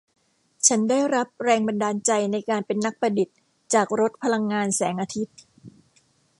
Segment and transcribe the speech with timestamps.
[0.67, 3.37] ฉันได้รับแรงบันดาลใจในการเป็นนักประดิษฐ์
[3.73, 5.35] จากรถพลังงานแสงอาทิตย์